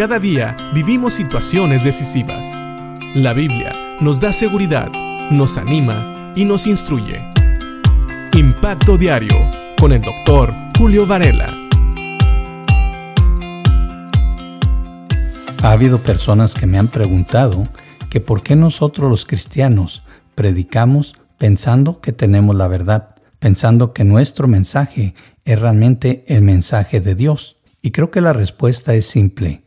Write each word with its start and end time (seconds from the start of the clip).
Cada 0.00 0.18
día 0.18 0.56
vivimos 0.72 1.12
situaciones 1.12 1.84
decisivas. 1.84 2.46
La 3.14 3.34
Biblia 3.34 3.98
nos 4.00 4.18
da 4.18 4.32
seguridad, 4.32 4.90
nos 5.30 5.58
anima 5.58 6.32
y 6.34 6.46
nos 6.46 6.66
instruye. 6.66 7.20
Impacto 8.32 8.96
Diario 8.96 9.36
con 9.78 9.92
el 9.92 10.00
doctor 10.00 10.54
Julio 10.78 11.06
Varela. 11.06 11.54
Ha 15.62 15.70
habido 15.70 15.98
personas 15.98 16.54
que 16.54 16.66
me 16.66 16.78
han 16.78 16.88
preguntado 16.88 17.68
que 18.08 18.22
por 18.22 18.42
qué 18.42 18.56
nosotros 18.56 19.10
los 19.10 19.26
cristianos 19.26 20.02
predicamos 20.34 21.12
pensando 21.36 22.00
que 22.00 22.12
tenemos 22.12 22.56
la 22.56 22.68
verdad, 22.68 23.16
pensando 23.38 23.92
que 23.92 24.04
nuestro 24.04 24.48
mensaje 24.48 25.14
es 25.44 25.60
realmente 25.60 26.24
el 26.26 26.40
mensaje 26.40 27.02
de 27.02 27.14
Dios. 27.14 27.58
Y 27.82 27.90
creo 27.90 28.10
que 28.10 28.22
la 28.22 28.32
respuesta 28.32 28.94
es 28.94 29.04
simple. 29.04 29.62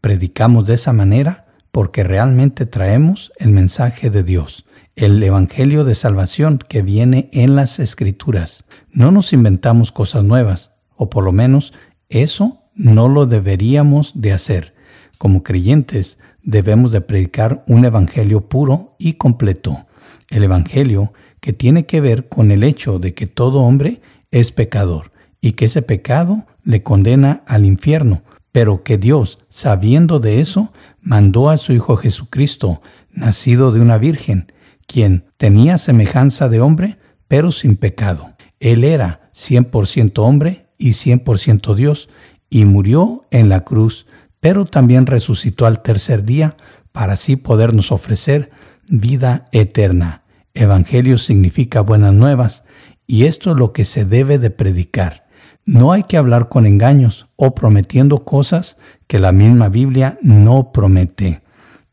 Predicamos 0.00 0.66
de 0.66 0.74
esa 0.74 0.92
manera 0.92 1.46
porque 1.70 2.04
realmente 2.04 2.66
traemos 2.66 3.32
el 3.38 3.50
mensaje 3.50 4.10
de 4.10 4.22
Dios, 4.22 4.66
el 4.96 5.22
Evangelio 5.22 5.84
de 5.84 5.94
salvación 5.94 6.58
que 6.58 6.82
viene 6.82 7.28
en 7.32 7.56
las 7.56 7.78
Escrituras. 7.78 8.64
No 8.90 9.10
nos 9.10 9.32
inventamos 9.32 9.92
cosas 9.92 10.24
nuevas, 10.24 10.74
o 10.96 11.10
por 11.10 11.24
lo 11.24 11.32
menos 11.32 11.72
eso 12.08 12.62
no 12.74 13.08
lo 13.08 13.26
deberíamos 13.26 14.20
de 14.20 14.32
hacer. 14.32 14.74
Como 15.18 15.42
creyentes 15.42 16.18
debemos 16.42 16.92
de 16.92 17.00
predicar 17.00 17.64
un 17.66 17.84
Evangelio 17.84 18.48
puro 18.48 18.96
y 18.98 19.14
completo. 19.14 19.86
El 20.30 20.44
Evangelio 20.44 21.12
que 21.40 21.52
tiene 21.52 21.86
que 21.86 22.00
ver 22.00 22.28
con 22.28 22.50
el 22.50 22.62
hecho 22.62 22.98
de 22.98 23.14
que 23.14 23.26
todo 23.26 23.62
hombre 23.62 24.00
es 24.30 24.52
pecador 24.52 25.12
y 25.40 25.52
que 25.52 25.66
ese 25.66 25.82
pecado 25.82 26.46
le 26.64 26.82
condena 26.82 27.42
al 27.46 27.64
infierno, 27.64 28.22
pero 28.52 28.82
que 28.82 28.98
Dios, 28.98 29.38
sabiendo 29.48 30.20
de 30.20 30.40
eso, 30.40 30.72
mandó 31.00 31.50
a 31.50 31.56
su 31.56 31.72
Hijo 31.72 31.96
Jesucristo, 31.96 32.82
nacido 33.10 33.72
de 33.72 33.80
una 33.80 33.98
virgen, 33.98 34.52
quien 34.86 35.26
tenía 35.36 35.78
semejanza 35.78 36.48
de 36.48 36.60
hombre, 36.60 36.98
pero 37.28 37.52
sin 37.52 37.76
pecado. 37.76 38.34
Él 38.60 38.84
era 38.84 39.30
100% 39.34 40.18
hombre 40.18 40.66
y 40.78 40.90
100% 40.90 41.74
Dios, 41.74 42.08
y 42.50 42.64
murió 42.64 43.26
en 43.30 43.48
la 43.48 43.64
cruz, 43.64 44.06
pero 44.40 44.64
también 44.64 45.06
resucitó 45.06 45.66
al 45.66 45.82
tercer 45.82 46.24
día 46.24 46.56
para 46.92 47.14
así 47.14 47.36
podernos 47.36 47.92
ofrecer 47.92 48.50
vida 48.88 49.44
eterna. 49.52 50.22
Evangelio 50.54 51.18
significa 51.18 51.82
buenas 51.82 52.14
nuevas, 52.14 52.64
y 53.06 53.24
esto 53.24 53.52
es 53.52 53.56
lo 53.56 53.72
que 53.72 53.84
se 53.84 54.04
debe 54.04 54.38
de 54.38 54.50
predicar. 54.50 55.27
No 55.70 55.92
hay 55.92 56.04
que 56.04 56.16
hablar 56.16 56.48
con 56.48 56.64
engaños 56.64 57.28
o 57.36 57.54
prometiendo 57.54 58.24
cosas 58.24 58.78
que 59.06 59.18
la 59.18 59.32
misma 59.32 59.68
Biblia 59.68 60.18
no 60.22 60.72
promete. 60.72 61.42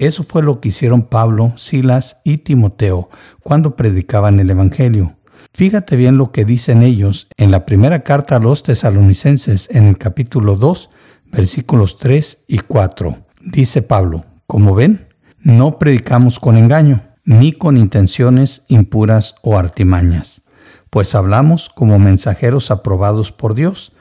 Eso 0.00 0.24
fue 0.24 0.42
lo 0.42 0.60
que 0.60 0.70
hicieron 0.70 1.02
Pablo, 1.02 1.52
Silas 1.56 2.16
y 2.24 2.38
Timoteo 2.38 3.10
cuando 3.44 3.76
predicaban 3.76 4.40
el 4.40 4.50
Evangelio. 4.50 5.14
Fíjate 5.52 5.94
bien 5.94 6.16
lo 6.16 6.32
que 6.32 6.44
dicen 6.44 6.82
ellos 6.82 7.28
en 7.36 7.52
la 7.52 7.64
primera 7.64 8.02
carta 8.02 8.34
a 8.34 8.40
los 8.40 8.64
tesalonicenses 8.64 9.68
en 9.70 9.86
el 9.86 9.98
capítulo 9.98 10.56
2, 10.56 10.90
versículos 11.30 11.96
3 11.96 12.46
y 12.48 12.58
4. 12.58 13.18
Dice 13.40 13.82
Pablo, 13.82 14.24
como 14.48 14.74
ven, 14.74 15.06
no 15.38 15.78
predicamos 15.78 16.40
con 16.40 16.56
engaño, 16.56 17.02
ni 17.24 17.52
con 17.52 17.76
intenciones 17.76 18.64
impuras 18.66 19.36
o 19.42 19.56
artimañas 19.56 20.39
pues 20.90 21.14
hablamos 21.14 21.70
como 21.70 21.98
mensajeros 21.98 22.70
aprobados 22.70 23.32
por 23.32 23.54
Dios, 23.54 23.92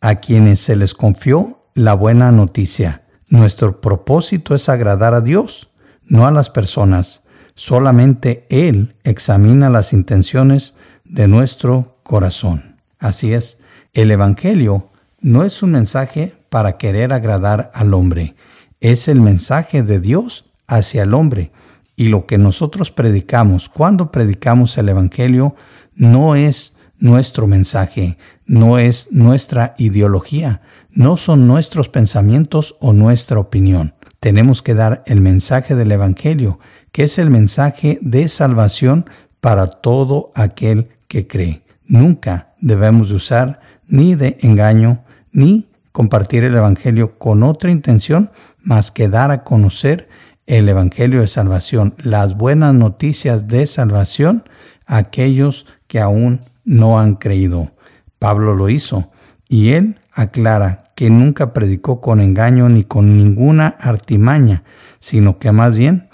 a 0.00 0.16
quienes 0.16 0.60
se 0.60 0.76
les 0.76 0.94
confió 0.94 1.66
la 1.74 1.94
buena 1.94 2.32
noticia. 2.32 3.02
Nuestro 3.28 3.80
propósito 3.80 4.54
es 4.54 4.68
agradar 4.68 5.14
a 5.14 5.20
Dios, 5.20 5.70
no 6.04 6.26
a 6.26 6.30
las 6.30 6.50
personas. 6.50 7.22
Solamente 7.54 8.46
Él 8.48 8.96
examina 9.04 9.68
las 9.68 9.92
intenciones 9.92 10.74
de 11.04 11.28
nuestro 11.28 11.98
corazón. 12.02 12.76
Así 12.98 13.32
es, 13.32 13.58
el 13.92 14.10
Evangelio 14.10 14.90
no 15.20 15.44
es 15.44 15.62
un 15.62 15.72
mensaje 15.72 16.34
para 16.48 16.78
querer 16.78 17.12
agradar 17.12 17.70
al 17.74 17.92
hombre, 17.94 18.34
es 18.80 19.08
el 19.08 19.20
mensaje 19.20 19.82
de 19.82 20.00
Dios 20.00 20.44
hacia 20.66 21.02
el 21.02 21.14
hombre. 21.14 21.50
Y 21.98 22.10
lo 22.10 22.26
que 22.26 22.38
nosotros 22.38 22.92
predicamos 22.92 23.68
cuando 23.68 24.12
predicamos 24.12 24.78
el 24.78 24.88
Evangelio 24.88 25.56
no 25.96 26.36
es 26.36 26.76
nuestro 26.96 27.48
mensaje, 27.48 28.18
no 28.46 28.78
es 28.78 29.08
nuestra 29.10 29.74
ideología, 29.78 30.62
no 30.92 31.16
son 31.16 31.48
nuestros 31.48 31.88
pensamientos 31.88 32.76
o 32.78 32.92
nuestra 32.92 33.40
opinión. 33.40 33.94
Tenemos 34.20 34.62
que 34.62 34.74
dar 34.74 35.02
el 35.06 35.20
mensaje 35.20 35.74
del 35.74 35.90
Evangelio, 35.90 36.60
que 36.92 37.02
es 37.02 37.18
el 37.18 37.30
mensaje 37.30 37.98
de 38.00 38.28
salvación 38.28 39.10
para 39.40 39.66
todo 39.66 40.30
aquel 40.36 40.90
que 41.08 41.26
cree. 41.26 41.64
Nunca 41.84 42.54
debemos 42.60 43.08
de 43.08 43.16
usar 43.16 43.58
ni 43.88 44.14
de 44.14 44.38
engaño 44.42 45.02
ni 45.32 45.68
compartir 45.90 46.44
el 46.44 46.54
Evangelio 46.54 47.18
con 47.18 47.42
otra 47.42 47.72
intención 47.72 48.30
más 48.62 48.92
que 48.92 49.08
dar 49.08 49.32
a 49.32 49.42
conocer 49.42 50.08
el 50.48 50.66
Evangelio 50.66 51.20
de 51.20 51.28
salvación, 51.28 51.94
las 51.98 52.34
buenas 52.34 52.72
noticias 52.72 53.48
de 53.48 53.66
salvación 53.66 54.44
a 54.86 54.96
aquellos 54.96 55.66
que 55.86 56.00
aún 56.00 56.40
no 56.64 56.98
han 56.98 57.16
creído. 57.16 57.72
Pablo 58.18 58.54
lo 58.54 58.70
hizo 58.70 59.10
y 59.46 59.72
él 59.72 60.00
aclara 60.10 60.78
que 60.96 61.10
nunca 61.10 61.52
predicó 61.52 62.00
con 62.00 62.22
engaño 62.22 62.70
ni 62.70 62.82
con 62.82 63.18
ninguna 63.18 63.68
artimaña, 63.78 64.64
sino 65.00 65.38
que 65.38 65.52
más 65.52 65.76
bien 65.76 66.08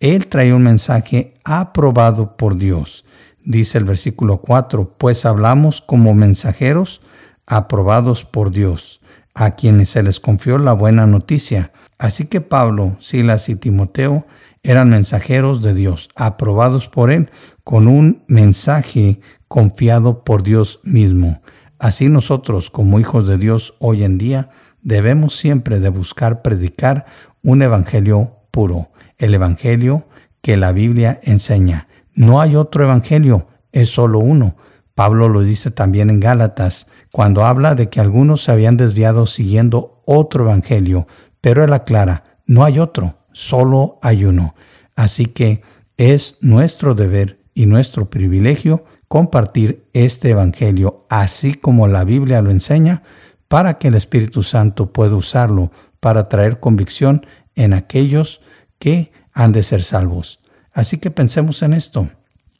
él 0.00 0.26
trae 0.26 0.52
un 0.52 0.64
mensaje 0.64 1.34
aprobado 1.42 2.36
por 2.36 2.58
Dios. 2.58 3.06
Dice 3.42 3.78
el 3.78 3.84
versículo 3.84 4.42
4, 4.42 4.96
pues 4.98 5.24
hablamos 5.24 5.80
como 5.80 6.12
mensajeros 6.12 7.00
aprobados 7.46 8.26
por 8.26 8.50
Dios, 8.50 9.00
a 9.38 9.52
quienes 9.52 9.90
se 9.90 10.02
les 10.02 10.18
confió 10.18 10.58
la 10.58 10.72
buena 10.72 11.06
noticia. 11.06 11.70
Así 11.96 12.26
que 12.26 12.40
Pablo, 12.40 12.96
Silas 12.98 13.48
y 13.48 13.54
Timoteo 13.54 14.26
eran 14.64 14.90
mensajeros 14.90 15.62
de 15.62 15.74
Dios, 15.74 16.08
aprobados 16.16 16.88
por 16.88 17.12
Él, 17.12 17.30
con 17.62 17.86
un 17.86 18.24
mensaje 18.26 19.20
confiado 19.46 20.24
por 20.24 20.42
Dios 20.42 20.80
mismo. 20.82 21.40
Así 21.78 22.08
nosotros, 22.08 22.68
como 22.68 22.98
hijos 22.98 23.28
de 23.28 23.38
Dios 23.38 23.74
hoy 23.78 24.02
en 24.02 24.18
día, 24.18 24.50
debemos 24.82 25.36
siempre 25.36 25.78
de 25.78 25.88
buscar 25.88 26.42
predicar 26.42 27.06
un 27.44 27.62
evangelio 27.62 28.38
puro, 28.50 28.90
el 29.18 29.34
evangelio 29.34 30.08
que 30.42 30.56
la 30.56 30.72
Biblia 30.72 31.20
enseña. 31.22 31.86
No 32.12 32.40
hay 32.40 32.56
otro 32.56 32.82
evangelio, 32.82 33.46
es 33.70 33.88
solo 33.90 34.18
uno. 34.18 34.56
Pablo 34.96 35.28
lo 35.28 35.42
dice 35.42 35.70
también 35.70 36.10
en 36.10 36.18
Gálatas, 36.18 36.88
cuando 37.12 37.44
habla 37.44 37.74
de 37.74 37.88
que 37.88 38.00
algunos 38.00 38.44
se 38.44 38.52
habían 38.52 38.76
desviado 38.76 39.26
siguiendo 39.26 40.02
otro 40.06 40.44
evangelio, 40.44 41.06
pero 41.40 41.64
él 41.64 41.72
aclara, 41.72 42.24
no 42.46 42.64
hay 42.64 42.78
otro, 42.78 43.18
solo 43.32 43.98
hay 44.02 44.24
uno. 44.24 44.54
Así 44.94 45.26
que 45.26 45.62
es 45.96 46.38
nuestro 46.40 46.94
deber 46.94 47.40
y 47.54 47.66
nuestro 47.66 48.08
privilegio 48.08 48.84
compartir 49.08 49.88
este 49.94 50.30
Evangelio 50.30 51.06
así 51.08 51.54
como 51.54 51.88
la 51.88 52.04
Biblia 52.04 52.42
lo 52.42 52.50
enseña 52.50 53.02
para 53.48 53.78
que 53.78 53.88
el 53.88 53.94
Espíritu 53.94 54.42
Santo 54.42 54.92
pueda 54.92 55.16
usarlo 55.16 55.72
para 55.98 56.28
traer 56.28 56.60
convicción 56.60 57.26
en 57.56 57.72
aquellos 57.72 58.42
que 58.78 59.10
han 59.32 59.52
de 59.52 59.62
ser 59.62 59.82
salvos. 59.82 60.40
Así 60.72 60.98
que 60.98 61.10
pensemos 61.10 61.62
en 61.62 61.72
esto. 61.72 62.10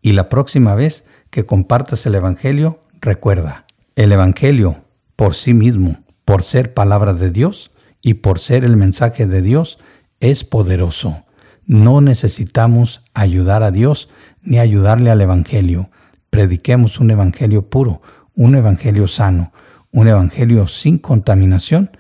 Y 0.01 0.13
la 0.13 0.29
próxima 0.29 0.75
vez 0.75 1.05
que 1.31 1.47
compartas 1.47 2.07
el 2.07 2.15
Evangelio, 2.15 2.81
recuerda, 3.01 3.67
el 3.99 4.13
Evangelio 4.13 4.85
por 5.17 5.35
sí 5.35 5.55
mismo, 5.55 5.99
por 6.25 6.45
ser 6.45 6.73
palabra 6.73 7.15
de 7.15 7.33
Dios 7.33 7.73
y 8.01 8.15
por 8.15 8.39
ser 8.39 8.63
el 8.63 8.77
mensaje 8.77 9.27
de 9.27 9.43
Dios, 9.43 9.81
es 10.21 10.45
poderoso. 10.45 11.25
No 11.67 12.01
necesitamos 12.01 13.03
ayudar 13.13 13.65
a 13.65 13.73
Dios 13.73 14.09
ni 14.41 14.61
ayudarle 14.61 15.11
al 15.11 15.21
Evangelio. 15.21 15.91
Prediquemos 16.31 17.01
un 17.01 17.11
Evangelio 17.11 17.69
puro, 17.69 18.01
un 18.37 18.55
Evangelio 18.55 19.09
sano, 19.09 19.53
un 19.91 20.07
Evangelio 20.07 20.69
sin 20.69 20.99
contaminación 20.99 21.91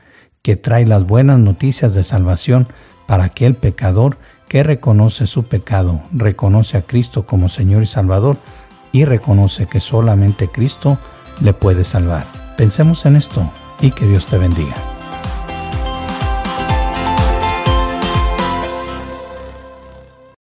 que 0.43 0.55
trae 0.55 0.87
las 0.87 1.05
buenas 1.05 1.41
noticias 1.41 1.94
de 1.94 2.05
salvación 2.05 2.69
para 3.09 3.25
aquel 3.25 3.56
pecador 3.56 4.19
que 4.49 4.62
reconoce 4.62 5.27
su 5.27 5.49
pecado, 5.49 6.05
reconoce 6.12 6.77
a 6.79 6.83
Cristo 6.83 7.27
como 7.27 7.49
Señor 7.49 7.83
y 7.83 7.87
Salvador 7.87 8.37
y 8.93 9.05
reconoce 9.05 9.67
que 9.67 9.81
solamente 9.81 10.47
Cristo 10.47 11.01
le 11.40 11.52
puede 11.52 11.85
salvar. 11.85 12.26
Pensemos 12.56 13.06
en 13.06 13.17
esto 13.17 13.50
y 13.81 13.90
que 13.93 14.06
Dios 14.06 14.26
te 14.26 14.38
bendiga. 14.38 14.98